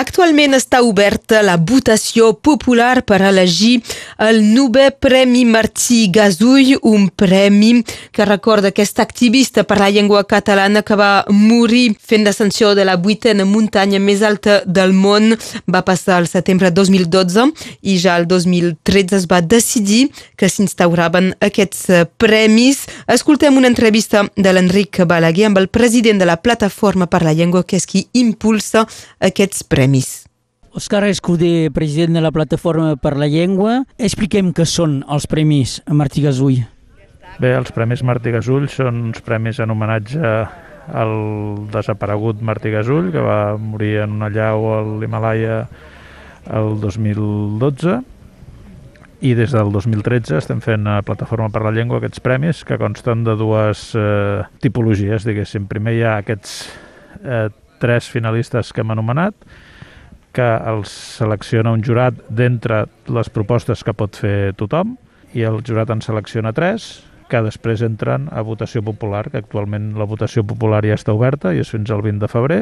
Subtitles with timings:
[0.00, 3.82] Actualment està oberta la votació popular per elegir
[4.24, 7.82] el novè Premi Martí Gasull, un premi
[8.16, 12.94] que recorda aquest activista per la llengua catalana que va morir fent l'ascensió de la
[12.96, 15.34] vuitena muntanya més alta del món.
[15.68, 17.50] Va passar el setembre 2012
[17.82, 20.06] i ja el 2013 es va decidir
[20.40, 22.86] que s'instauraven aquests premis.
[23.04, 27.66] Escoltem una entrevista de l'Enric Balaguer amb el president de la Plataforma per la Llengua,
[27.68, 28.88] que és qui impulsa
[29.20, 30.26] aquests premis premis.
[30.70, 33.80] Òscar Escudé, president de la Plataforma per la Llengua.
[33.98, 36.60] Expliquem què són els premis Martí Gasull.
[37.40, 40.30] Bé, els Premis Martí Gasull són uns premis en homenatge
[40.94, 41.14] al
[41.72, 45.64] desaparegut Martí Gasull, que va morir en una llau a l'Himalaya
[46.46, 47.96] el 2012
[49.20, 53.24] i des del 2013 estem fent a Plataforma per la Llengua aquests premis que consten
[53.26, 55.66] de dues eh, tipologies, diguéssim.
[55.68, 56.54] Primer hi ha aquests
[57.24, 57.48] eh,
[57.80, 59.34] tres finalistes que hem anomenat,
[60.40, 64.96] que els selecciona un jurat d'entre les propostes que pot fer tothom
[65.36, 70.08] i el jurat en selecciona tres que després entren a votació popular, que actualment la
[70.08, 72.60] votació popular ja està oberta i és fins al 20 de febrer,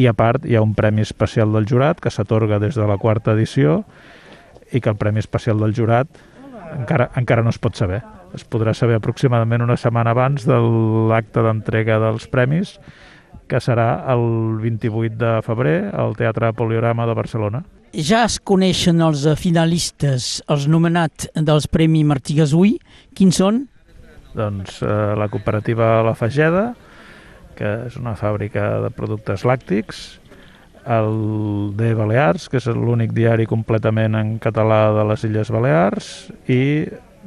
[0.00, 2.98] i a part hi ha un premi especial del jurat que s'atorga des de la
[2.98, 3.82] quarta edició
[4.72, 6.08] i que el premi especial del jurat
[6.72, 8.00] encara, encara no es pot saber.
[8.34, 10.58] Es podrà saber aproximadament una setmana abans de
[11.12, 12.78] l'acte d'entrega dels premis
[13.46, 17.62] que serà el 28 de febrer al Teatre Poliorama de Barcelona.
[17.94, 22.76] Ja es coneixen els finalistes, els nomenats dels Premi Martí Gasull.
[23.16, 23.62] Quins són?
[24.36, 26.68] Doncs eh, la cooperativa La Fageda,
[27.56, 30.04] que és una fàbrica de productes làctics,
[30.86, 36.10] el de Balears, que és l'únic diari completament en català de les Illes Balears,
[36.52, 36.60] i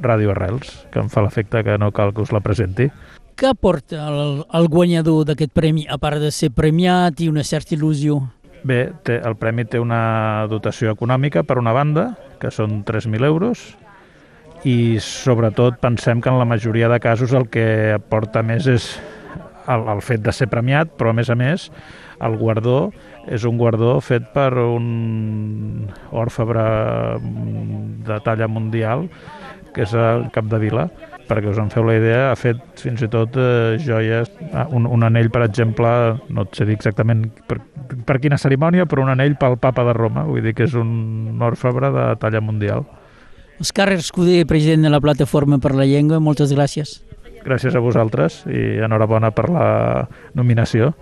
[0.00, 2.88] Ràdio Arrels, que em fa l'efecte que no cal que us la presenti.
[3.38, 7.76] Què aporta el, el guanyador d'aquest premi, a part de ser premiat i una certa
[7.76, 8.18] il·lusió?
[8.64, 13.62] Bé, té, el premi té una dotació econòmica per una banda, que són 3.000 euros,
[14.68, 18.90] i sobretot pensem que en la majoria de casos el que aporta més és
[19.70, 21.70] el, el fet de ser premiat, però a més a més
[22.20, 22.90] el guardó
[23.32, 26.64] és un guardó fet per un orfebre
[28.08, 29.08] de talla mundial
[29.74, 30.88] que és el Capdevila,
[31.30, 34.88] perquè us en feu la idea, ha fet fins i tot eh, joies, ah, un,
[34.90, 35.90] un anell, per exemple,
[36.28, 37.60] no et sé dir exactament per,
[38.06, 41.38] per quina cerimònia, però un anell pel papa de Roma, vull dir que és un
[41.46, 42.86] orfebre de talla mundial.
[43.60, 46.98] Òscar Escudé, president de la Plataforma per la Llengua, moltes gràcies.
[47.44, 49.68] Gràcies a vosaltres i enhorabona per la
[50.36, 50.94] nominació.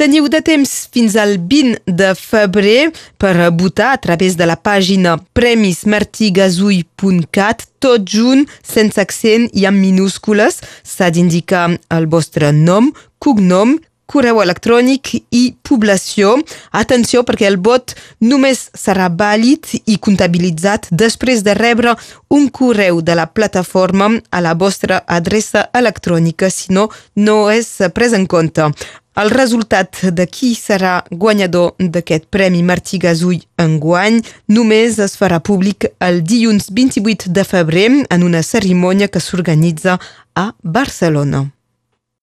[0.00, 2.88] Teniu de temps fins al 20 de febrer
[3.20, 10.64] per votar a través de la pàgina premismartigasull.cat, tot junt, sense accent i amb minúscules.
[10.80, 12.88] S'ha d'indicar el vostre nom,
[13.20, 13.76] cognom,
[14.10, 16.34] correu electrònic i població.
[16.82, 21.94] Atenció perquè el vot només serà vàlid i comptabilitzat després de rebre
[22.30, 28.16] un correu de la plataforma a la vostra adreça electrònica, si no, no és pres
[28.16, 28.72] en compte.
[29.20, 34.20] El resultat de qui serà guanyador d'aquest Premi Martí Gasull enguany
[34.54, 39.98] només es farà públic el dilluns 28 de febrer en una cerimònia que s'organitza
[40.34, 41.48] a Barcelona.